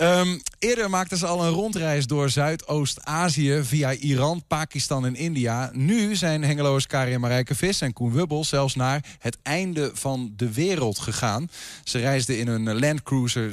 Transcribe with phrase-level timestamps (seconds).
[0.00, 5.70] Um, eerder maakten ze al een rondreis door Zuidoost-Azië via Iran, Pakistan en India.
[5.72, 10.52] Nu zijn Hengeloers Karin Marijke Vis en Koen Wubbel zelfs naar het einde van de
[10.52, 11.50] wereld gegaan.
[11.84, 13.50] Ze reisden in hun Landcruiser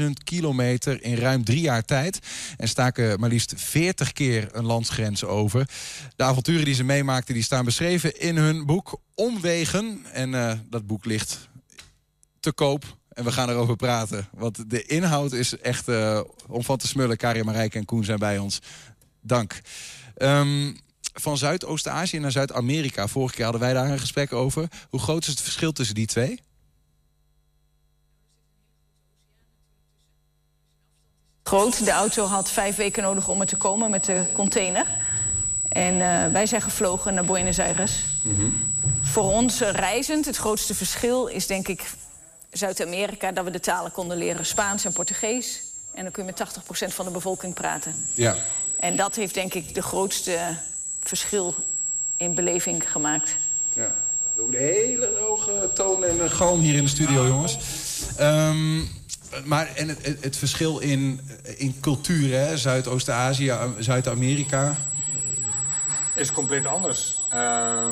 [0.00, 2.18] 70.000 kilometer in ruim drie jaar tijd...
[2.56, 5.68] en staken maar liefst 40 keer een landsgrens over.
[6.16, 10.04] De avonturen die ze meemaakten die staan beschreven in hun boek Omwegen.
[10.12, 11.48] En uh, dat boek ligt
[12.40, 12.84] te koop
[13.16, 14.28] en we gaan erover praten.
[14.32, 17.16] Want de inhoud is echt uh, om van te smullen.
[17.16, 18.58] Karin Marijke en Koen zijn bij ons.
[19.20, 19.60] Dank.
[20.16, 20.76] Um,
[21.14, 23.06] van Zuidoost-Azië naar Zuid-Amerika.
[23.06, 24.68] Vorige keer hadden wij daar een gesprek over.
[24.90, 26.40] Hoe groot is het verschil tussen die twee?
[31.42, 31.84] Groot.
[31.84, 34.86] De auto had vijf weken nodig om er te komen met de container.
[35.68, 38.04] En uh, wij zijn gevlogen naar Buenos Aires.
[38.22, 38.74] Mm -hmm.
[39.02, 41.82] Voor ons reizend, het grootste verschil is denk ik
[42.56, 43.32] Zuid-Amerika...
[43.32, 45.62] dat we de talen konden leren, Spaans en Portugees.
[45.94, 47.94] En dan kun je met 80% van de bevolking praten.
[48.14, 48.36] Ja.
[48.78, 50.56] En dat heeft denk ik de grootste
[51.00, 51.54] verschil
[52.16, 53.36] in beleving gemaakt.
[53.72, 53.94] Ja.
[54.38, 57.58] Ook de hele hoge toon en galm hier in de studio, jongens.
[58.20, 58.88] Um,
[59.44, 61.20] maar en het, het, verschil in,
[61.56, 62.56] in cultuur, hè?
[62.56, 64.76] Zuidoost-Azië, Zuid-Amerika...
[66.16, 67.18] Is compleet anders.
[67.34, 67.86] Uh,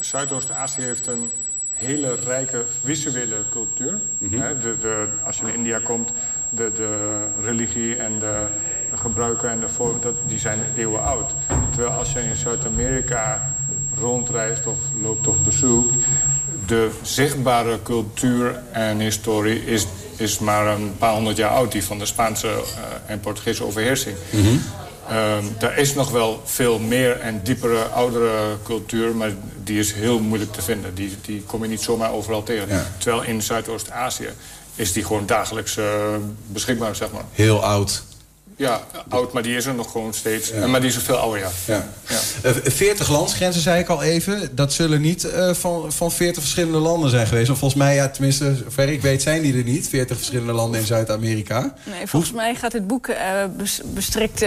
[0.00, 1.30] Zuidoost-Azië heeft een
[1.72, 3.44] hele rijke visuele.
[4.86, 6.10] De, als je in India komt,
[6.48, 8.46] de, de religie en de,
[8.90, 11.32] de gebruiken en de vorm, dat, die zijn eeuwen oud.
[11.70, 13.54] Terwijl als je in Zuid-Amerika
[14.00, 15.94] rondreist of loopt of bezoekt...
[16.66, 21.72] de zichtbare cultuur en historie is, is maar een paar honderd jaar oud...
[21.72, 22.62] die van de Spaanse uh,
[23.06, 24.16] en Portugese overheersing.
[24.30, 24.60] Mm -hmm.
[25.58, 29.16] Er is nog wel veel meer en diepere, oudere cultuur...
[29.16, 29.30] maar
[29.64, 30.94] die is heel moeilijk te vinden.
[30.94, 32.68] Die, die kom je niet zomaar overal tegen.
[32.68, 32.86] Ja.
[32.98, 34.28] Terwijl in Zuidoost-Azië
[34.76, 35.84] is die gewoon dagelijks uh,
[36.46, 37.24] beschikbaar, zeg maar.
[37.32, 38.02] Heel oud.
[38.58, 40.48] Ja, oud, maar die is er nog gewoon steeds.
[40.48, 40.66] Ja.
[40.66, 41.50] Maar die is veel ouder, ja.
[41.64, 41.88] ja.
[42.42, 42.50] ja.
[42.50, 44.48] Uh, 40 landsgrenzen, zei ik al even.
[44.54, 47.50] Dat zullen niet uh, van, van 40 verschillende landen zijn geweest.
[47.50, 49.88] Of volgens mij, ja, tenminste, zover ik weet, zijn die er niet.
[49.88, 51.74] 40 verschillende landen in Zuid-Amerika.
[51.84, 52.40] Nee, volgens Hoe...
[52.40, 53.16] mij gaat het boek uh,
[53.94, 54.44] bestrikt,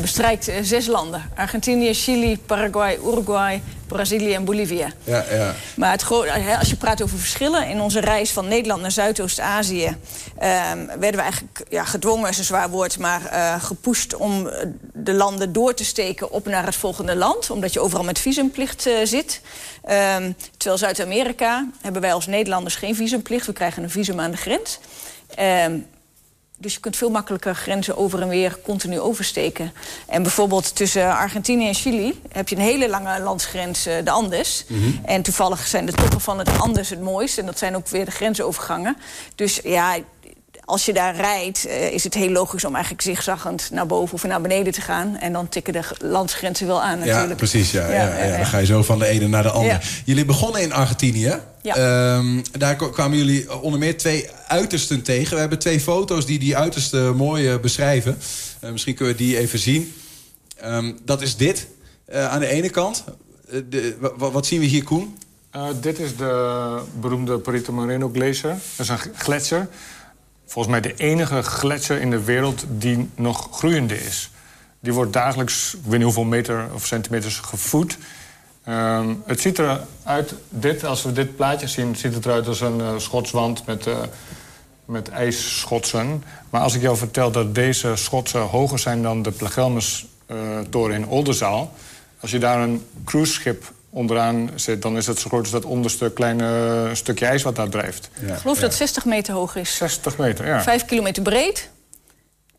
[0.00, 1.22] bestrijkt zes landen.
[1.34, 4.92] Argentinië, Chili, Paraguay, Uruguay, Brazilië en Bolivia.
[5.04, 5.54] Ja, ja.
[5.76, 6.10] Maar het
[6.58, 7.68] als je praat over verschillen...
[7.68, 9.86] in onze reis van Nederland naar Zuidoost-Azië...
[9.86, 12.98] Um, werden we eigenlijk ja, gedwongen, is een zwaar woord...
[12.98, 14.50] maar uh, gepusht om
[14.92, 17.50] de landen door te steken op naar het volgende land.
[17.50, 19.40] Omdat je overal met visumplicht uh, zit.
[20.16, 23.46] Um, terwijl Zuid-Amerika hebben wij als Nederlanders geen visumplicht.
[23.46, 24.78] We krijgen een visum aan de grens.
[25.66, 25.86] Um,
[26.58, 29.72] dus je kunt veel makkelijker grenzen over en weer continu oversteken.
[30.06, 34.64] En bijvoorbeeld tussen Argentinië en Chili heb je een hele lange landsgrens, de Andes.
[34.68, 35.00] Mm -hmm.
[35.04, 37.38] En toevallig zijn de toppen van het Andes het mooist.
[37.38, 38.96] En dat zijn ook weer de grensovergangen.
[39.34, 39.96] Dus ja,
[40.66, 44.24] als je daar rijdt, uh, is het heel logisch om eigenlijk zigzaggend naar boven of
[44.24, 45.16] naar beneden te gaan.
[45.16, 47.28] En dan tikken de landsgrenzen wel aan natuurlijk.
[47.28, 47.70] Ja, precies.
[47.70, 48.36] Ja, ja, ja, ja.
[48.36, 49.80] Dan ga je zo van de ene naar de andere.
[50.04, 51.38] Jullie begonnen in Argentinië.
[51.62, 52.16] Ja.
[52.16, 55.34] Um, daar kwamen jullie onder meer twee uitersten tegen.
[55.34, 58.18] We hebben twee foto's die die uitersten mooi uh, beschrijven.
[58.64, 59.94] Uh, misschien kunnen we die even zien.
[60.64, 61.66] Um, dat is dit,
[62.12, 63.04] uh, aan de ene kant.
[63.68, 65.18] De, wat zien we hier, Koen?
[65.80, 68.56] dit is de beroemde Perito Moreno Glacier.
[68.76, 69.68] Dat is een gletsjer.
[70.46, 74.30] Volgens mij de enige gletsjer in de wereld die nog groeiende is.
[74.80, 77.98] Die wordt dagelijks, ik weet niet hoeveel meter of centimeters, gevoed.
[78.68, 82.78] Um, het ziet eruit, dit, als we dit plaatje zien, ziet het eruit als een
[82.78, 83.98] uh, schotswand met, uh,
[84.84, 86.24] met ijsschotsen.
[86.50, 91.06] Maar als ik jou vertel dat deze schotsen hoger zijn dan de Plagelmus-toren uh, in
[91.06, 91.74] Oldenzaal...
[92.20, 94.82] als je daar een cruiseschip onderaan zit...
[94.82, 98.10] dan is het zo groot als dat onderste kleine stukje ijs wat daar drijft.
[98.14, 98.32] Ja.
[98.32, 98.60] Ik geloof ja.
[98.60, 99.76] dat het 60 meter hoog is.
[99.76, 100.62] 60 meter, ja.
[100.62, 101.70] 5 kilometer breed.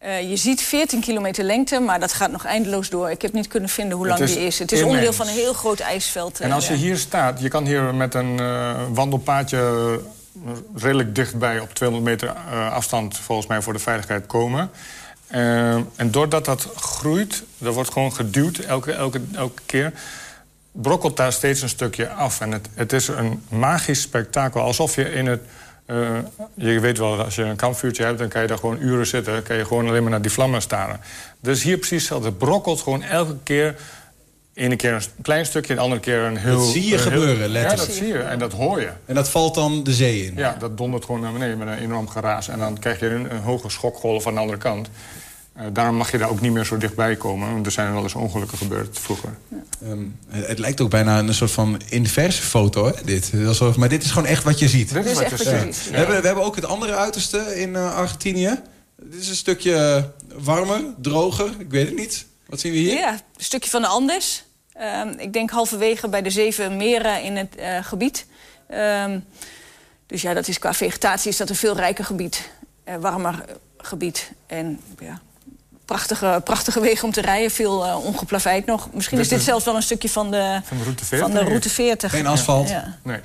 [0.03, 3.09] Uh, je ziet 14 kilometer lengte, maar dat gaat nog eindeloos door.
[3.09, 4.59] Ik heb niet kunnen vinden hoe lang die is.
[4.59, 4.97] Het is immens.
[4.97, 6.39] onderdeel van een heel groot ijsveld.
[6.39, 9.99] En als je hier staat, je kan hier met een uh, wandelpaadje
[10.75, 14.69] redelijk dichtbij op 200 meter uh, afstand volgens mij voor de veiligheid komen.
[15.31, 19.93] Uh, en doordat dat groeit, dat wordt gewoon geduwd elke, elke, elke keer
[20.81, 22.41] brokkelt daar steeds een stukje af.
[22.41, 24.61] En het, het is een magisch spektakel.
[24.61, 25.41] Alsof je in het...
[25.87, 26.17] Uh,
[26.53, 28.17] je weet wel, als je een kampvuurtje hebt...
[28.19, 29.33] dan kan je daar gewoon uren zitten.
[29.33, 30.99] Dan kan je gewoon alleen maar naar die vlammen staren.
[31.39, 32.27] Dus hier precies hetzelfde.
[32.27, 33.75] Het brokkelt gewoon elke keer...
[34.53, 36.57] Ene keer een klein stukje, de andere keer een heel...
[36.57, 37.79] Dat zie je gebeuren, heel, letterlijk.
[37.79, 38.19] Ja, dat zie je.
[38.19, 38.89] En dat hoor je.
[39.05, 40.33] En dat valt dan de zee in?
[40.35, 42.47] Ja, dat dondert gewoon naar beneden met een enorm geraas.
[42.47, 44.89] En dan krijg je een, een hoge schokgolf aan de andere kant.
[45.57, 47.53] Uh, daarom mag je daar ook niet meer zo dichtbij komen.
[47.53, 49.37] Want er zijn wel eens ongelukken gebeurd vroeger.
[49.47, 49.57] Ja.
[49.81, 53.31] Ehm, het lijkt ook bijna een soort van inverse foto, hè, dit.
[53.47, 54.93] Alsof, maar dit is gewoon echt wat je ziet.
[54.93, 55.75] Dit is Dit is wat echt je wat ziet.
[55.75, 55.91] je ziet.
[55.91, 58.59] We, hebben, we hebben ook het andere uiterste in eh, Argentinië.
[59.01, 62.25] Dit is een stukje warmer, droger, ik weet het niet.
[62.47, 62.93] Wat zien we hier?
[62.93, 64.43] Ja, een stukje van de Andes.
[64.73, 68.25] Ehm, ik denk halverwege bij de zeven meren in het eh, gebied.
[68.67, 69.19] Ehm,
[70.05, 72.49] dus ja, dat is qua vegetatie is dat een veel rijker gebied.
[72.83, 74.31] Eh, warmer eh, gebied.
[74.47, 75.21] En ja,
[75.87, 77.51] prachtige, prachtige wegen om te rijden.
[77.51, 78.89] Veel eh ongeplaveid nog.
[78.93, 81.19] Misschien is Dit zelfs wel een stukje van de, Van de route 40.
[81.19, 81.47] van de denk ik.
[81.49, 82.11] route 40.
[82.11, 82.69] Geen asfalt.
[82.69, 82.97] Ja.
[83.03, 83.19] Nee,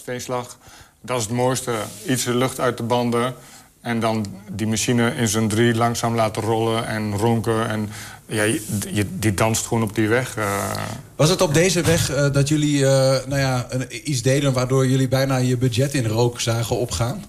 [0.00, 0.58] steenslag.
[1.00, 1.74] Dat is het mooiste.
[2.06, 3.34] Iets lucht uit de banden.
[3.80, 7.68] En dan die machine in zijn drie langzaam laten rollen en ronken.
[7.68, 7.90] En
[8.26, 10.36] ja, je, je- die danst gewoon op die weg.
[10.36, 10.70] eh.
[11.16, 14.52] Was het op deze weg eh, dat jullie eh, nou ja, een, iets deden...
[14.52, 17.24] waardoor jullie bijna je budget in rook zagen opgaan?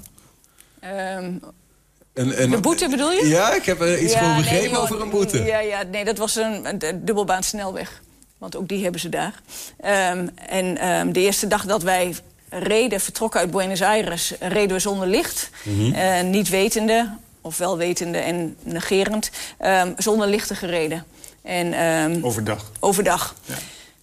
[2.13, 3.27] Een, een- de boete bedoel je?
[3.27, 5.43] Ja, ik heb er iets Ja, gewoon nee, begrepen joh, over een boete.
[5.43, 8.01] Ja, ja, nee, dat was een, een, dubbelbaan snelweg.
[8.37, 9.33] Want ook die hebben ze daar.
[9.79, 12.15] Ehm, en ehm, de eerste dag dat wij
[12.49, 14.33] reden, vertrokken uit Buenos Aires...
[14.39, 15.49] reden we zonder licht.
[15.63, 15.93] Mhm.
[15.93, 17.09] Eh, niet wetende,
[17.41, 19.29] of wel wetende en negerend...
[19.57, 21.05] ehm, zonder lichten gereden.
[21.43, 22.71] En ehm, overdag.
[22.79, 23.35] overdag.
[23.45, 23.55] Ja.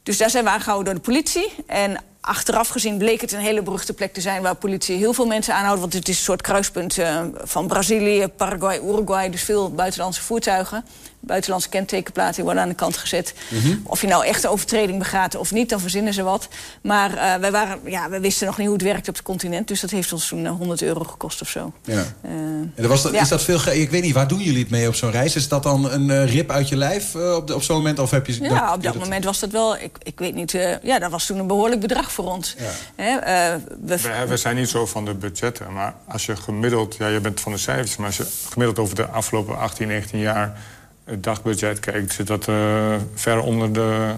[0.02, 1.52] Dus daar zijn we aangehouden door de politie.
[1.66, 4.42] En achteraf gezien bleek het een hele beruchte plek te zijn...
[4.42, 5.80] waar politie heel veel mensen aanhoudt.
[5.80, 9.30] Want het is een soort kruispunt eh, van Brazilië, Paraguay, Uruguay.
[9.30, 10.84] Dus veel buitenlandse voertuigen.
[11.26, 13.34] Buitenlandse kentekenplaten worden aan de kant gezet.
[13.48, 13.76] Mhm.
[13.82, 16.48] Of je nou echt een overtreding begaat of niet, dan verzinnen ze wat.
[16.80, 19.68] Maar eh, wij, waren, ja, wij wisten nog niet hoe het werkt op het continent.
[19.68, 21.72] Dus dat heeft ons toen eh, 100 euro gekost of zo.
[21.84, 21.94] Ja.
[21.94, 23.20] Eh, En er was dat, Ja.
[23.20, 25.36] Is dat veel ge- Ik weet niet, waar doen jullie het mee op zo'n reis?
[25.36, 27.98] Is dat dan een eh, rip uit je lijf eh, op, de- op zo'n moment?
[27.98, 30.82] Of heb je Ja, op dat moment was dat wel, ik, ik weet niet, eh,
[30.82, 32.54] ja, dat was toen een behoorlijk bedrag voor ons.
[32.58, 32.64] Ja.
[33.02, 35.72] Hè, eh, we, We, we zijn niet zo van de budgetten.
[35.72, 36.94] Maar als je gemiddeld...
[36.98, 37.96] Ja, je bent van de cijfers.
[37.96, 40.58] Maar als je gemiddeld over de afgelopen 18, 19 jaar...
[41.06, 44.12] het dagbudget kijkt, zit dat eh, ver onder, de,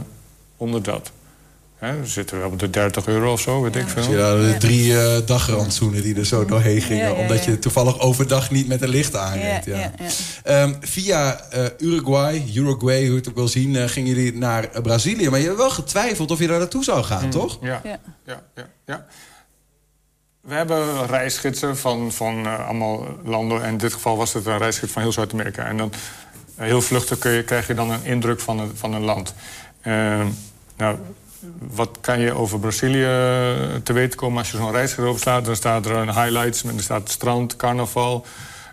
[0.56, 1.10] onder dat.
[1.78, 4.12] Hè, we zitten wel op de 30 euro of zo, weet ik veel.
[4.16, 7.08] Ja, de drie eh dagrantsoenen die er zo doorheen gingen.
[7.08, 9.64] Ja, ja, Omdat je toevallig overdag niet met een licht aanreed.
[9.64, 10.06] Ja, ja, ja.
[10.42, 15.28] Ehm, via eh, Uruguay, Uruguay, hoe je het ook wil zien, gingen jullie naar Brazilië.
[15.28, 17.58] Maar je hebt wel getwijfeld of je daar naartoe zou gaan, toch?
[17.60, 17.98] Ja, Ja.
[18.26, 19.06] ja, ja, ja.
[20.40, 23.62] We hebben reisgidsen van, van allemaal landen.
[23.62, 25.64] En in dit geval was het een reisgids van heel Zuid-Amerika.
[25.64, 25.92] En dan
[26.58, 29.34] heel vluchtig kun je, krijg je dan een indruk van een, van een land.
[29.80, 30.26] Eh,
[30.76, 30.96] nou,
[31.58, 33.10] wat kan je over Brazilië eh,
[33.82, 35.44] te weten komen als je zo'n reisgids opslaat?
[35.44, 38.26] Dan staat er een highlights, er staat strand, carnaval,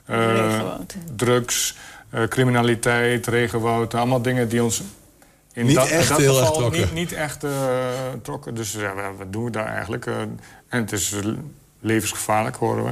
[0.05, 0.63] eh,
[1.15, 1.75] drugs,
[2.09, 3.93] eh, criminaliteit, regenwoud.
[3.93, 4.81] Allemaal dingen die ons
[5.53, 6.79] in Niet dat, echt dat heel erg geval trokken.
[6.81, 7.51] Niet, niet echt eh,
[8.21, 8.55] trokken.
[8.55, 10.05] Dus ja, wat- doen we daar eigenlijk?
[10.05, 10.39] En
[10.81, 11.15] het is
[11.79, 12.91] levensgevaarlijk, horen we.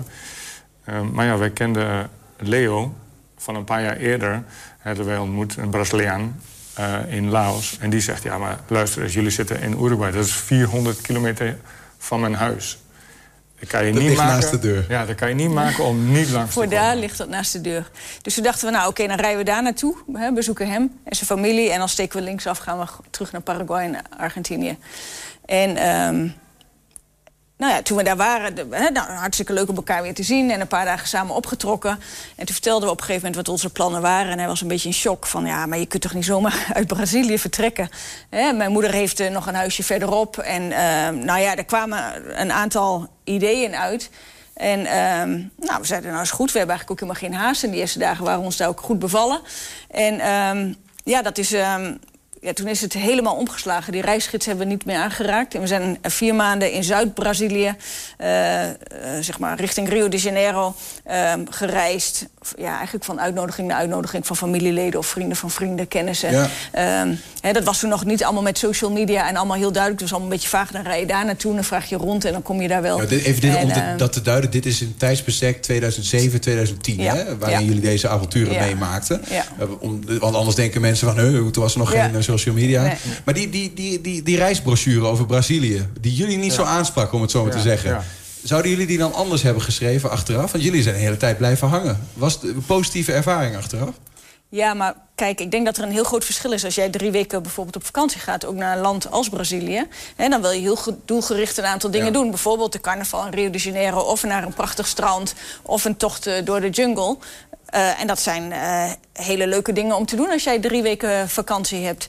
[0.84, 2.94] Eh, maar ja, wij kenden Leo
[3.44, 4.44] van een paar jaar eerder.
[4.80, 6.42] Hadden wij ontmoet, een Braziliaan
[6.74, 7.78] eh, in Laos.
[7.80, 10.12] En die zegt, ja, maar luister eens, jullie zitten in Uruguay.
[10.12, 11.58] Dat is 400 kilometer
[11.98, 12.78] van mijn huis.
[13.60, 14.36] Dat kan je Dat niet ligt maken.
[14.40, 14.86] naast de deur.
[14.90, 16.84] Ja, dat kan je niet maken om niet langs Voor te komen.
[16.86, 17.90] daar ligt dat naast de deur.
[18.22, 19.96] Dus toen dachten we, nou oké, dan rijden we daar naartoe.
[20.14, 21.72] Hè, bezoeken hem en zijn familie.
[21.72, 24.78] En dan steken we linksaf, gaan we terug naar Paraguay en Argentinië.
[25.46, 26.28] En ehm,
[27.64, 30.52] nou ja, toen we daar waren, nou, hartstikke leuk om elkaar weer te zien.
[30.52, 32.00] En een paar dagen samen opgetrokken.
[32.36, 34.32] En toen vertelden we op een gegeven moment wat onze plannen waren.
[34.32, 36.66] En hij was een beetje in shock van, ja, maar je kunt toch niet zomaar
[36.74, 37.90] uit Brazilië vertrekken.
[38.30, 40.38] Mijn moeder heeft eh, nog een huisje verderop.
[40.38, 42.02] En ehm, nou ja, er kwamen
[42.42, 44.10] een aantal ideeën uit.
[44.54, 47.64] En ehm, nou, we zeiden, nou is goed, we hebben eigenlijk ook helemaal geen haast.
[47.64, 49.42] En die eerste dagen waren ons daar ook goed bevallen.
[49.90, 50.74] En ehm,
[51.04, 51.56] ja, dat is...
[52.44, 53.92] ja, toen is het helemaal omgeslagen.
[53.92, 55.56] Die reisgids hebben we niet meer aangeraakt.
[55.56, 57.76] En we zijn vier maanden in Zuid-Brazilië,
[58.18, 58.76] eh, eh,
[59.20, 62.26] zeg maar richting Rio de Janeiro, ehm, gereisd.
[62.58, 66.32] Ja, eigenlijk van uitnodiging naar uitnodiging van familieleden of vrienden van vrienden, kennissen.
[66.32, 66.50] Ja.
[66.72, 70.02] Ehm, hè, dat was toen nog niet allemaal met social media en allemaal heel duidelijk.
[70.02, 70.72] Het was allemaal een beetje vaag.
[70.72, 72.82] Dan rij je daar naartoe en dan vraag je rond en dan kom je daar
[72.82, 73.02] wel.
[73.02, 75.62] Ja, dit, even dit, En, om te- ehm, dat te duiden, dit is een tijdsbestek
[75.62, 77.66] 2007, 2010, Ja, hè, waarin ja.
[77.66, 78.60] jullie deze avonturen Ja.
[78.66, 79.22] meemaakten.
[79.30, 79.46] Ja.
[79.60, 82.04] Eh, om, want anders denken mensen van, "Huh, toen was er nog Ja.
[82.06, 82.82] geen eh, social media.
[82.82, 82.96] Nee.
[83.26, 87.22] Maar die, die, die, die, die reisbrochure over Brazilië, die jullie niet zo aansprak, om
[87.22, 88.04] het zo maar te Ja, zeggen.
[88.44, 90.52] Zouden jullie die dan anders hebben geschreven achteraf?
[90.52, 92.08] Want jullie zijn de hele tijd blijven hangen.
[92.14, 93.90] Was het een positieve ervaring achteraf?
[94.50, 96.66] Ja, maar kijk, ik denk dat er een heel groot verschil is...
[96.66, 98.46] als jij drie weken bijvoorbeeld op vakantie gaat...
[98.46, 99.88] ook naar een land als Brazilië.
[100.16, 102.14] Hè, dan wil je heel doelgericht een aantal dingen Ja.
[102.14, 102.30] doen.
[102.30, 104.00] Bijvoorbeeld de carnaval in Rio de Janeiro...
[104.00, 107.18] of naar een prachtig strand, of een tocht eh, door de jungle.
[107.74, 111.30] Uh, en dat zijn uh, hele leuke dingen om te doen als jij drie weken
[111.30, 112.08] vakantie hebt.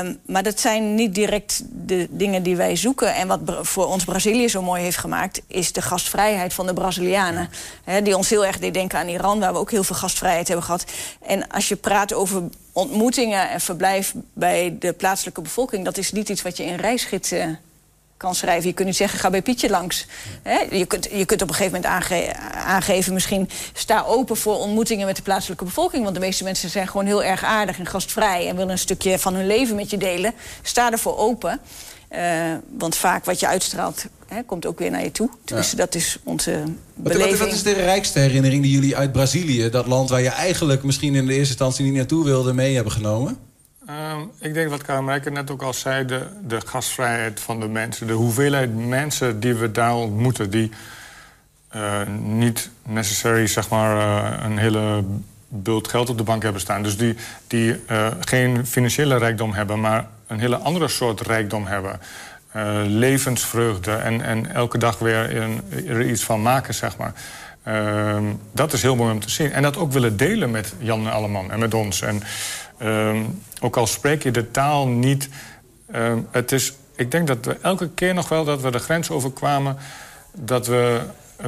[0.00, 3.14] Um, maar dat zijn niet direct de dingen die wij zoeken.
[3.14, 5.42] En wat voor ons Brazilië zo mooi heeft gemaakt...
[5.46, 7.50] is de gastvrijheid van de Brazilianen.
[8.02, 9.40] Die ons heel erg deed denken aan Iran...
[9.40, 10.84] waar we ook heel veel gastvrijheid hebben gehad.
[11.26, 12.42] En als je praat over
[12.72, 15.84] ontmoetingen en verblijf bij de plaatselijke bevolking...
[15.84, 17.58] dat is niet iets wat je in reisgidsen
[18.22, 18.68] kan schrijven.
[18.68, 20.06] Je kunt niet zeggen, ga bij Pietje langs.
[20.70, 22.10] Je, kunt, je kunt op een gegeven moment
[22.54, 23.12] aangeven...
[23.12, 26.02] misschien sta open voor ontmoetingen met de plaatselijke bevolking.
[26.02, 28.48] Want de meeste mensen zijn gewoon heel erg aardig en gastvrij...
[28.48, 30.34] en willen een stukje van hun leven met je delen.
[30.62, 31.60] Sta ervoor open.
[32.12, 35.30] Uh, want vaak wat je uitstraalt, hè, komt ook weer naar je toe.
[35.44, 35.76] Dus ja.
[35.76, 36.62] dat is onze
[36.94, 37.30] beleving.
[37.30, 39.70] Wat, wat, is de rijkste herinnering die jullie uit Brazilië...
[39.70, 42.52] dat land waar je eigenlijk misschien in de eerste instantie niet naartoe wilde...
[42.52, 43.38] mee hebben genomen?
[43.88, 46.04] Uh, ik denk wat Kamerlijke net ook al zei...
[46.04, 48.06] De, de gastvrijheid van de mensen.
[48.06, 50.50] De hoeveelheid mensen die we daar ontmoeten...
[50.50, 50.70] die
[51.76, 55.04] uh, niet necessary zeg maar, uh, een hele
[55.48, 56.82] bult geld op de bank hebben staan.
[56.82, 59.80] Dus die, die uh, geen financiële rijkdom hebben...
[59.80, 62.00] maar een hele andere soort rijkdom hebben.
[62.86, 67.12] levensvreugde en, en elke dag weer een, er iets van maken, zeg maar.
[67.62, 69.52] Ehm, dat is heel mooi om te zien.
[69.52, 72.00] En dat ook willen delen met Jan en Alleman en met ons.
[72.00, 72.22] En
[72.82, 75.28] Um, ook al spreek je de taal niet...
[75.94, 79.10] Um, het is, ik denk dat we elke keer nog wel dat we de grens
[79.10, 79.76] overkwamen...
[80.32, 81.00] dat we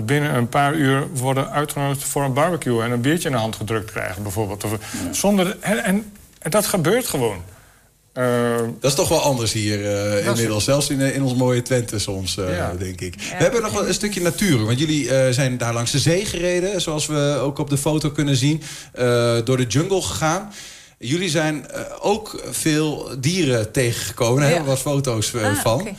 [0.03, 2.83] binnen een paar uur worden uitgenodigd voor een barbecue...
[2.83, 4.65] en een biertje in de hand gedrukt krijgen, bijvoorbeeld.
[4.65, 4.73] Of,
[5.11, 7.43] zonder, en, en, en, dat gebeurt gewoon.
[8.19, 10.65] Uh, dat is toch wel anders hier uh, inmiddels.
[10.65, 12.75] Zelfs in, in ons mooie Twente soms, uh, ja.
[12.79, 13.15] denk ik.
[13.21, 13.37] Ja.
[13.37, 14.65] We hebben nog wel een stukje natuur.
[14.65, 16.81] Want jullie zijn daar langs de zee gereden.
[16.81, 18.63] Zoals we ook op de foto kunnen zien.
[19.45, 20.53] door de jungle gegaan.
[20.99, 21.67] Jullie zijn
[22.01, 24.41] ook veel dieren tegengekomen.
[24.41, 24.55] Daar ja.
[24.55, 25.81] hebben we wat foto's ah, van.
[25.81, 25.97] Okay.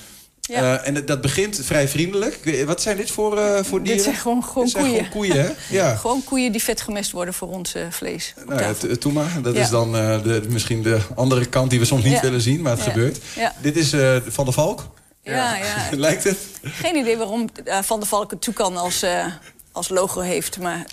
[0.48, 0.62] Ja.
[0.62, 2.64] Uh, en dat begint vrij vriendelijk.
[2.66, 3.84] Wat zijn dit voor, voor dieren?
[3.84, 5.06] Dit zijn gewoon, gewoon zijn koeien.
[5.06, 5.52] Gewoon koeien, hè?
[5.78, 5.96] Ja.
[5.96, 8.34] gewoon koeien die vet gemest worden voor ons vlees.
[8.48, 9.42] Nou, ja, maar.
[9.42, 12.72] Dat is dan de, misschien de andere kant die we soms niet willen zien, maar
[12.72, 13.20] het gebeurt.
[13.62, 13.90] Dit is
[14.28, 14.88] Van der Valk.
[15.22, 15.66] Ja, ja.
[15.98, 16.38] Lijkt het?
[16.62, 17.50] Geen idee waarom
[17.82, 19.06] Van der Valk het toe kan als,
[19.72, 20.60] als logo heeft.
[20.60, 20.86] Maar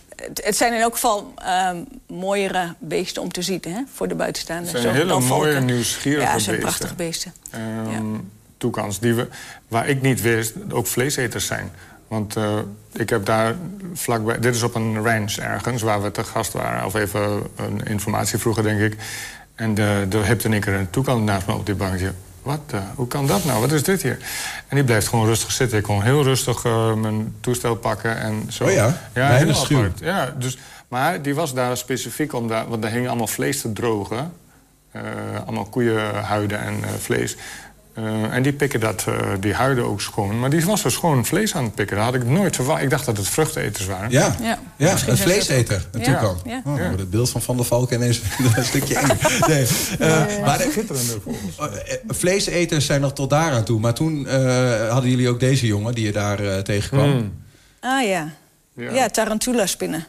[0.43, 1.35] het zijn in elk geval
[1.71, 4.73] um, mooiere beesten om te zien hè, voor de buitenstaanders.
[4.73, 6.39] Het zijn hele mooie, nieuwsgierige beesten.
[6.39, 7.35] Ja, zijn prachtige beesten.
[7.55, 8.21] Um, ja.
[8.63, 9.29] Toekans, die we,
[9.69, 11.71] waar ik niet wist, ook vleeseters zijn.
[12.09, 12.59] Want uh,
[12.93, 13.55] ik heb daar
[13.95, 14.39] vlakbij...
[14.39, 16.85] Dit is op een ranch ergens, waar we te gast waren.
[16.85, 18.97] Of even een informatie vroegen, denk ik.
[19.55, 22.13] En de, de hebt en ik er een toekan naast me op die bankje.
[22.43, 23.61] Wat, uh, hoe kan dat nou?
[23.61, 24.19] Wat is dit hier?
[24.69, 25.79] En die blijft gewoon rustig zitten.
[25.79, 28.65] Ik kon heel rustig uh, mijn toestel pakken en zo.
[28.65, 29.01] Oh ja?
[29.15, 29.99] Ja, heel apart.
[29.99, 32.69] Ja, dus, maar die was daar specifiek om daar...
[32.69, 34.33] Want er hing allemaal vlees te drogen.
[35.45, 37.37] Allemaal koeienhuiden en vlees.
[37.99, 40.41] Uh, en die pikken dat, uh, die huiden ook schoon.
[40.41, 41.97] Maar die was dus gewoon vlees aan het pikken.
[41.97, 42.83] Dat had ik nooit verwacht.
[42.83, 44.11] Ik dacht dat het vruchteneters waren.
[44.11, 44.59] Ja, ja.
[44.77, 46.27] ja een vleeseter natuurlijk ja.
[46.27, 46.37] al.
[46.45, 46.63] Ja.
[46.65, 46.83] Oh, ja.
[46.83, 48.21] Het beeld van Van der Valk ineens
[48.57, 49.19] een stukje eng.
[49.49, 49.67] Nee.
[50.01, 51.21] Uh, maar de,
[52.07, 53.81] vleeseters zijn nog tot daar aan toe.
[53.81, 54.29] Maar toen
[54.89, 57.11] hadden jullie ook deze jongen die je daar tegenkwam.
[57.11, 57.33] Mm.
[57.81, 58.29] Ah ja.
[58.75, 60.07] Ja, tarantula spinnen.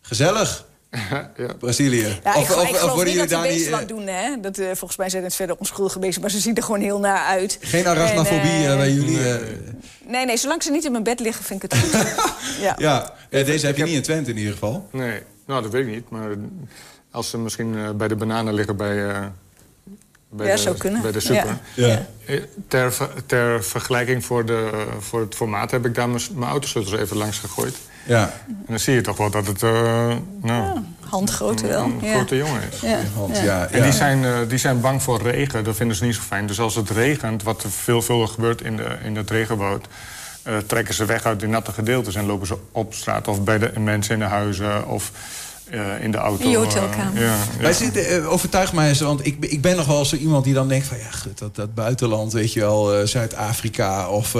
[0.00, 0.64] Gezellig.
[1.36, 1.54] ja.
[1.58, 2.20] Brazilië.
[2.24, 3.70] Ja, of, ik, of, ik of worden jullie daar niet...
[3.70, 4.40] wat doen, hè?
[4.40, 6.98] Dat, uh, volgens mij zijn het verder onschuldige beesten, maar ze zien er gewoon heel
[6.98, 7.58] naar uit.
[7.60, 9.18] Geen arachnofobie en, uh, bij jullie?
[9.18, 9.34] Uh...
[10.06, 12.14] Nee, nee, zolang ze niet in mijn bed liggen, vind ik het goed.
[12.66, 12.74] ja.
[12.78, 13.12] ja.
[13.30, 14.88] deze heb je niet in Twente in ieder geval.
[14.92, 16.10] Nee, nou, dat weet ik niet.
[16.10, 16.30] Maar
[17.10, 18.94] als ze misschien bij de bananen liggen bij...
[20.30, 21.02] Bij, ja, de, zou kunnen.
[21.02, 21.58] bij de super.
[21.74, 22.06] Ja.
[22.68, 22.94] Ter,
[23.26, 27.76] ter vergelijking voor, de, voor het formaat heb ik daar mijn autosleutels even langs gegooid.
[28.06, 28.32] Ja.
[28.46, 31.84] En dan zie je toch wel dat het uh, nou, ja, handgrootte wel.
[31.84, 32.14] een, een ja.
[32.14, 32.80] grote jongen is.
[33.42, 33.68] Ja.
[33.70, 35.64] En die zijn, uh, die zijn bang voor regen.
[35.64, 36.46] Dat vinden ze niet zo fijn.
[36.46, 39.86] Dus als het regent, wat veelvuldig gebeurt in, de, in het regenwoud...
[40.48, 43.28] Uh, trekken ze weg uit die natte gedeeltes en lopen ze op straat...
[43.28, 45.10] of bij de mensen in de huizen of
[45.70, 46.44] uh, in de auto.
[46.44, 47.14] In je hotelkamer.
[47.14, 47.62] Uh, ja, ja.
[47.62, 50.54] Wij zitten, uh, overtuig mij eens, want ik, ik ben nog wel zo iemand die
[50.54, 50.98] dan denkt van...
[50.98, 54.36] ja, goed, dat, dat buitenland, weet je wel, Zuid-Afrika of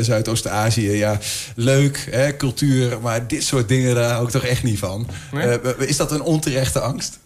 [0.00, 0.90] Zuidoost-Azië...
[0.90, 1.18] ja,
[1.54, 5.06] leuk, hè, cultuur, maar dit soort dingen, daar hou ik toch echt niet van.
[5.32, 5.58] Nee?
[5.78, 7.18] is dat een onterechte angst?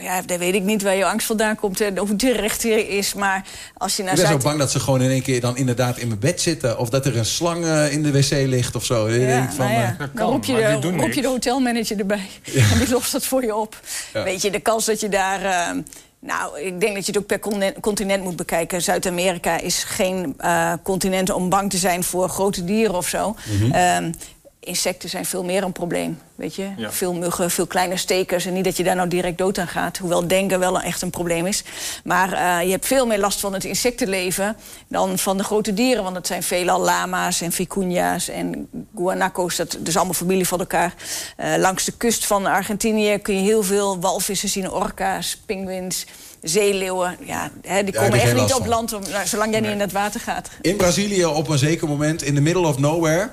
[0.00, 2.64] Nou ja, dat weet ik niet waar je angst vandaan komt en of het terecht
[2.64, 3.14] is.
[3.14, 3.44] Maar
[3.76, 5.98] als je naar ik ben zo bang dat ze gewoon in één keer dan inderdaad
[5.98, 6.78] in mijn bed zitten.
[6.78, 9.08] Of dat er een slang uh, in de wc ligt of zo.
[9.08, 9.96] Ja, denk van, nou ja.
[9.98, 12.28] kan, dan roep je, de, roep je de hotelmanager erbij.
[12.42, 12.70] Ja.
[12.72, 13.80] En die lost dat voor je op.
[14.12, 14.22] Ja.
[14.22, 15.42] Weet je, de kans dat je daar...
[15.42, 15.82] Uh,
[16.18, 17.38] nou, ik denk dat je het ook per
[17.80, 18.82] continent moet bekijken.
[18.82, 23.36] Zuid-Amerika is geen uh, continent om bang te zijn voor grote dieren of zo.
[23.46, 24.12] Mm -hmm.
[24.60, 26.18] Insecten zijn veel meer een probleem.
[26.34, 26.68] Weet je?
[26.88, 28.46] Veel muggen, veel kleine stekers.
[28.46, 29.98] En niet dat je daar nou direct dood aan gaat.
[29.98, 31.64] Hoewel denken wel echt een probleem is.
[32.04, 34.56] Maar uh, je hebt veel meer last van het insectenleven
[34.88, 36.02] dan van de grote dieren.
[36.02, 39.56] Want het zijn veelal lama's en vicuña's en guanacos.
[39.56, 40.94] Dat is allemaal familie van elkaar.
[41.38, 44.70] Uh, langs de kust van Argentinië kun je heel veel walvissen zien.
[44.70, 46.06] Orka's, pinguïns
[46.42, 47.16] zeeleeuwen.
[47.24, 49.92] Ja, hè, die komen echt niet op land om, nou, zolang jij niet in het
[49.92, 50.48] water gaat.
[50.60, 53.30] In Brazilië op een zeker moment, in the middle of nowhere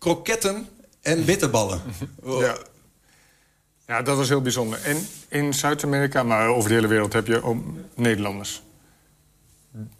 [0.00, 0.68] kroketten
[1.00, 1.80] en bitterballen.
[2.24, 2.56] Ja.
[3.86, 4.82] ja, dat was heel bijzonder.
[4.84, 7.64] En in Zuid-Amerika, maar over de hele wereld heb je ook
[7.94, 8.62] Nederlanders.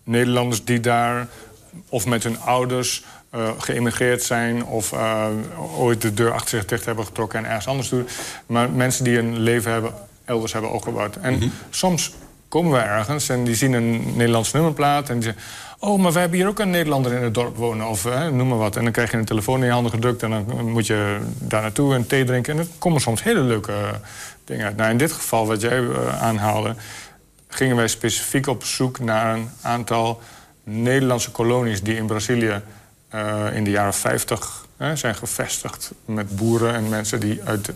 [0.04, 1.28] Nederlanders die daar
[1.88, 3.04] of met hun ouders
[3.34, 4.64] uh, geëmigreerd zijn...
[4.64, 5.26] of uh,
[5.76, 8.08] ooit de deur achter zich dicht hebben getrokken en ergens anders doen.
[8.46, 11.16] Maar mensen die een leven hebben, elders hebben opgebouwd.
[11.16, 12.12] En mm soms
[12.50, 15.08] komen we ergens en die zien een Nederlands nummerplaat...
[15.08, 15.42] en die zeggen,
[15.82, 17.88] Oh, maar we hebben hier ook een Nederlander in het dorp wonen.
[17.88, 18.76] Of noem maar wat.
[18.76, 20.22] En dan krijg je een telefoon in je handen gedrukt...
[20.22, 22.52] en dan moet je daar naartoe en thee drinken.
[22.52, 23.88] En er komen soms hele leuke eh,
[24.44, 24.76] dingen uit.
[24.76, 26.74] Nou, in dit geval, wat jij uh, aanhaalde...
[27.48, 30.20] gingen wij specifiek op zoek naar een aantal
[30.64, 31.82] Nederlandse kolonies...
[31.82, 32.62] die in Brazilië
[33.14, 35.92] uh, in de jaren 50 zijn gevestigd...
[36.04, 37.72] met boeren en mensen die uit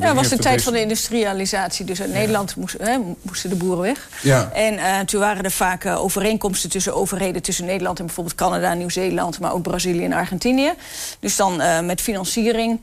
[0.00, 1.84] ja, het was de tijd van de industrialisatie.
[1.84, 4.08] Dus uit Nederland moest, hè, moesten de boeren weg.
[4.22, 4.50] Ja.
[4.52, 7.42] En uh, toen waren er vaak uh, overeenkomsten tussen overheden...
[7.42, 9.38] tussen Nederland en bijvoorbeeld Canada, Nieuw-Zeeland...
[9.38, 10.72] maar ook Brazilië en Argentinië.
[11.20, 12.80] Dus dan uh, met financiering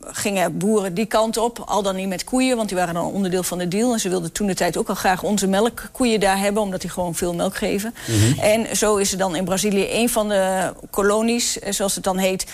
[0.00, 1.62] gingen boeren die kant op.
[1.66, 3.92] Al dan niet met koeien, want die waren dan onderdeel van de deal.
[3.92, 6.62] En ze wilden toen de tijd ook al graag onze melkkoeien daar hebben...
[6.62, 7.94] omdat die gewoon veel melk geven.
[8.06, 8.38] Mm -hmm.
[8.38, 11.58] En zo is er dan in Brazilië een van de kolonies...
[11.68, 12.46] zoals het dan heet,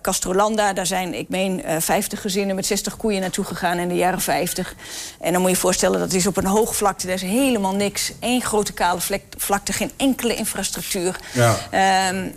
[0.00, 0.72] Castrolanda.
[0.72, 4.74] Daar zijn, ik meen, 50 gezinnen met 60 koeien naartoe gegaan in de jaren 50.
[5.20, 7.06] En dan moet je je voorstellen, dat is op een hoogvlakte.
[7.06, 8.12] Daar is helemaal niks.
[8.20, 9.00] Eén grote kale
[9.36, 11.16] vlakte, geen enkele infrastructuur.
[11.32, 12.08] Ja.
[12.10, 12.34] Um,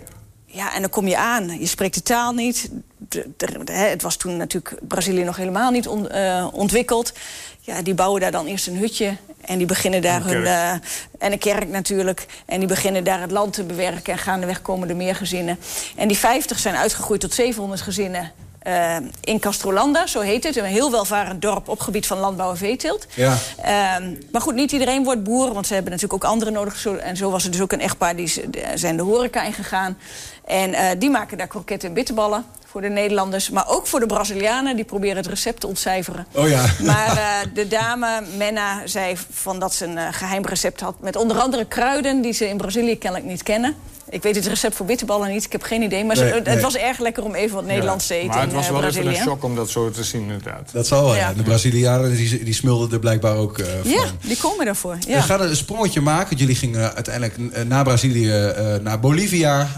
[0.52, 1.58] ja, en dan kom je aan.
[1.58, 2.70] Je spreekt de taal niet.
[2.96, 7.12] De, de, de, het was toen natuurlijk Brazilië nog helemaal niet on, uh, ontwikkeld.
[7.60, 9.16] Ja, die bouwen daar dan eerst een hutje.
[9.40, 10.42] En die beginnen daar hun...
[10.42, 10.70] Uh,
[11.18, 12.26] en een kerk natuurlijk.
[12.46, 14.12] En die beginnen daar het land te bewerken.
[14.12, 15.58] En gaandeweg komen er meer gezinnen.
[15.96, 18.32] En die 50 zijn uitgegroeid tot 700 gezinnen.
[18.66, 20.56] Uh, in Castrolanda, zo heet het.
[20.56, 23.06] Een heel welvarend dorp op gebied van landbouw en veeteelt.
[23.14, 23.36] Ja.
[23.58, 26.86] Uh, maar goed, niet iedereen wordt boer, want ze hebben natuurlijk ook anderen nodig.
[26.86, 28.32] En zo was er dus ook een echtpaar, die
[28.74, 29.98] zijn de horeca ingegaan.
[30.44, 33.50] En uh, die maken daar kroketten en bitterballen voor de Nederlanders.
[33.50, 36.26] Maar ook voor de Brazilianen, die proberen het recept te ontcijferen.
[36.32, 36.64] Oh ja.
[36.82, 40.94] Maar uh, de dame, Menna, zei van dat ze een geheim recept had...
[41.00, 43.76] met onder andere kruiden die ze in Brazilië kennelijk niet kennen.
[44.12, 46.04] Ik weet het recept voor bitterballen niet, ik heb geen idee.
[46.04, 46.60] Maar Nee, ze, het nee.
[46.60, 49.06] was erg lekker om even wat Nederlands te eten Maar het was eh, wel even
[49.06, 50.70] een shock om dat zo te zien, inderdaad.
[50.72, 51.20] Dat zal wel, ja.
[51.28, 51.32] Ja.
[51.34, 53.90] De Brazilianen die, die smulden er blijkbaar ook eh, van.
[53.90, 54.96] Ja, die komen daarvoor.
[55.00, 55.20] We Ja.
[55.20, 56.36] gaan een sprongetje maken.
[56.36, 59.68] Jullie gingen uiteindelijk eh, na Brazilië eh, naar Bolivia.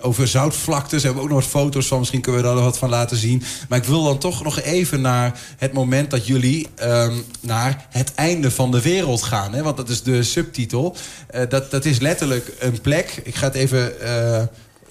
[0.00, 1.02] over zoutvlaktes.
[1.02, 1.98] Daar hebben we ook nog wat foto's van.
[1.98, 3.42] Misschien kunnen we daar nog wat van laten zien.
[3.68, 8.14] Maar ik wil dan toch nog even naar het moment dat jullie ehm, naar het
[8.14, 9.54] einde van de wereld gaan.
[9.54, 9.62] Hè?
[9.62, 10.96] Want dat is de subtitel.
[11.30, 13.20] Eh, dat, dat is letterlijk een plek.
[13.24, 14.00] Ik ga het even...
[14.00, 14.42] eh,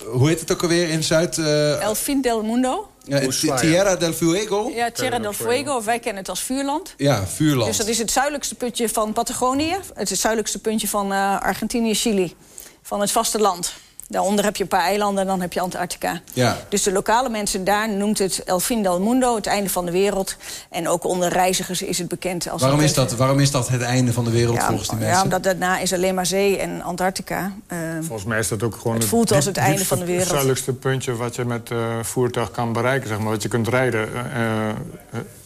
[0.06, 1.38] hoe heet het ook alweer in Zuid...
[1.38, 2.90] eh, El Fin del Mundo.
[3.08, 3.60] Ushuaia.
[3.60, 4.72] Tierra del Fuego?
[4.76, 6.94] Ja, Tierra del Fuego, of wij kennen het als vuurland.
[6.98, 7.68] Ja, vuurland.
[7.68, 9.72] Dus dat is het zuidelijkste puntje van Patagonië.
[9.72, 12.36] Het is het zuidelijkste puntje van eh, Argentinië, Chili.
[12.82, 13.74] Van het vasteland.
[14.12, 16.22] Daaronder heb je een paar eilanden en dan heb je Antarctica.
[16.34, 16.58] Ja.
[16.70, 19.92] Dus de lokale mensen daar noemt het El Fin del Mundo, het einde van de
[19.92, 20.36] wereld.
[20.70, 22.62] En ook onder reizigers is het bekend als...
[22.62, 25.06] Waarom is, dat, waarom is dat het einde van de wereld Ja, volgens die ja,
[25.06, 25.24] mensen?
[25.24, 27.52] omdat daarna is alleen maar zee en Antarctica.
[27.68, 30.04] Eh, Volgens mij is dat ook gewoon Het voelt als het diep- einde van de
[30.06, 30.22] wereld.
[30.24, 33.30] Het zuidelijkste puntje wat je met eh voertuig kan bereiken, zeg maar.
[33.32, 34.10] Wat je kunt rijden.
[34.34, 34.70] Eh,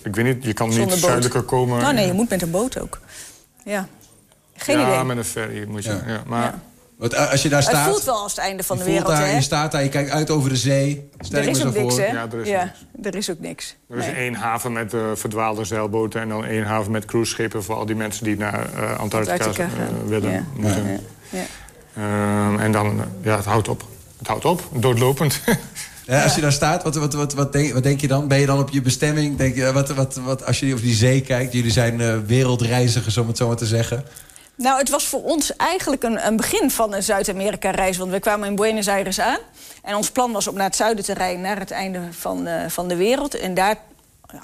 [0.03, 1.03] ik weet niet, je kan Zonder niet boot.
[1.09, 1.81] zuidelijker komen.
[1.81, 2.99] nou nee, je moet met een boot ook.
[3.63, 3.87] Ja.
[4.55, 5.03] Geen ja, idee.
[5.03, 5.89] met een ferry moet je.
[5.89, 6.01] Ja.
[6.07, 6.21] Ja.
[6.25, 6.59] maar Ja.
[7.03, 7.89] Want eh, als je daar Het staat...
[7.89, 9.35] voelt wel als het einde van de wereld, daar, hè?
[9.35, 11.09] je staat daar, je kijkt uit over de zee.
[11.19, 11.95] Stel Er ik is me ook zo niks?
[11.95, 13.07] Ja, er is ja, niks.
[13.07, 13.75] er is ook niks.
[13.89, 14.15] er is Nee.
[14.15, 16.21] één haven met eh, verdwaalde zeilboten...
[16.21, 19.69] en dan één haven met cruiseschepen voor al die mensen die naar eh, Antarctica, Antarctica
[20.05, 20.31] willen.
[20.31, 20.43] Ja.
[20.55, 20.87] moeten.
[21.29, 21.39] Ja.
[21.39, 21.45] Ja.
[21.95, 23.83] Ehm, en dan, ja, het houdt op.
[24.17, 25.39] Het houdt op, doodlopend.
[26.05, 28.27] Ja, als je daar staat, wat, wat, wat, wat, denk, wat denk je dan?
[28.27, 29.37] Ben je dan op je bestemming?
[29.37, 33.17] Denk je, wat, wat, wat, als je over die zee kijkt, jullie zijn eh, wereldreizigers,
[33.17, 34.03] om het zo maar te zeggen.
[34.55, 37.97] Nou, het was voor ons eigenlijk een, een begin van een Zuid-Amerika-reis.
[37.97, 39.37] Want we kwamen in Buenos Aires aan.
[39.83, 42.69] En ons plan was om naar het zuiden te rijden, naar het einde van, eh,
[42.69, 43.35] van de wereld.
[43.35, 43.75] En daar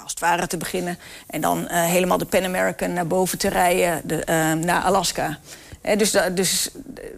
[0.02, 0.98] als het ware te beginnen.
[1.26, 5.38] En dan eh, helemaal de Pan American naar boven te rijden, de, eh, naar Alaska.
[5.96, 6.70] Dus, da- dus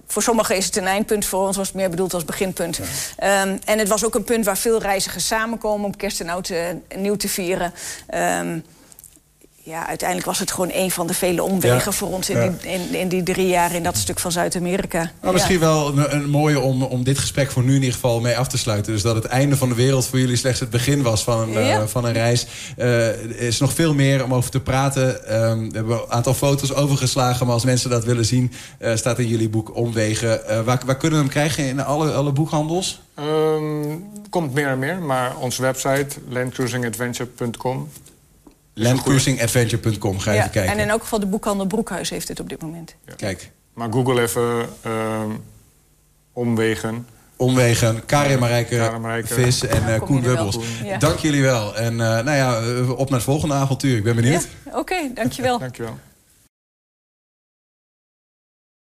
[0.06, 2.80] voor sommigen is het een eindpunt, voor ons was het meer bedoeld als beginpunt.
[3.16, 6.52] Ehm, en het was ook een punt waar veel reizigers samenkomen om kerst en oud
[6.96, 7.72] nieuw te vieren.
[8.06, 8.58] Ehm,
[9.64, 12.48] ja, uiteindelijk was het gewoon een van de vele omwegen Ja, voor ons in, ja.
[12.62, 15.10] die, in, in die drie jaar in dat stuk van Zuid-Amerika.
[15.22, 18.20] Maar misschien wel een, een mooie om, om dit gesprek voor nu in ieder geval
[18.20, 18.92] mee af te sluiten.
[18.92, 21.64] Dus dat het einde van de wereld voor jullie slechts het begin was van een,
[21.64, 21.80] Ja.
[21.80, 22.46] eh, van een reis.
[22.76, 25.26] Eh, er is nog veel meer om over te praten.
[25.28, 27.46] Ehm, we hebben een aantal foto's overgeslagen.
[27.46, 30.48] Maar als mensen dat willen zien, eh, staat in jullie boek Omwegen.
[30.48, 31.64] Eh, waar, waar kunnen we hem krijgen?
[31.64, 33.00] In alle, alle boekhandels?
[33.14, 33.96] Ehm,
[34.30, 37.88] komt meer en meer, maar onze website landcruisingadventure.com.
[38.74, 40.18] Landcruisingadventure.com.
[40.18, 40.72] Ga Ja, even kijken.
[40.72, 42.94] En in elk geval de boekhandel Broekhuis heeft dit op dit moment.
[43.16, 45.30] Kijk, Maar google even ehm,
[46.32, 47.06] omwegen.
[47.36, 49.24] Omwegen, Karin Marijke.
[49.24, 50.24] Vis en eh, Koen.
[50.84, 50.98] Ja.
[50.98, 51.76] Dank jullie wel.
[51.76, 53.96] En eh, nou ja, eh, op naar het volgende avontuur.
[53.96, 54.48] Ik ben benieuwd.
[54.64, 55.58] Ja, Oké, dankjewel.
[55.58, 55.98] Dankjewel.